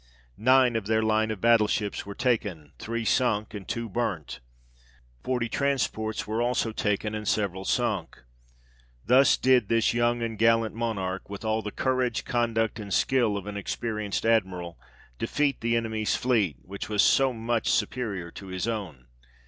Nine 0.39 0.75
of 0.75 0.87
their 0.87 1.03
line 1.03 1.29
of 1.29 1.39
battle 1.41 1.67
ships 1.67 2.07
were 2.07 2.15
taken, 2.15 2.71
three 2.79 3.05
sunk, 3.05 3.53
and 3.53 3.67
two 3.67 3.87
burnt; 3.87 4.39
forty 5.23 5.47
transports 5.47 6.25
were 6.25 6.41
also 6.41 6.71
taken, 6.71 7.13
and 7.13 7.27
several 7.27 7.65
sunk. 7.65 8.23
Thus 9.05 9.37
did 9.37 9.69
this 9.69 9.93
young 9.93 10.23
and 10.23 10.39
gallant 10.39 10.73
Monarch, 10.73 11.29
with 11.29 11.45
all 11.45 11.61
the 11.61 11.69
courage, 11.69 12.25
conduct, 12.25 12.79
and 12.79 12.91
skill 12.91 13.37
of 13.37 13.45
an 13.45 13.57
experienced 13.57 14.25
Admiral, 14.25 14.79
defeat 15.19 15.61
the 15.61 15.75
enemy's 15.77 16.15
fleet, 16.15 16.57
which, 16.63 16.89
was 16.89 17.03
so 17.03 17.31
much 17.31 17.69
superior 17.69 18.31
to 18.31 18.47
his 18.47 18.67
own. 18.67 19.05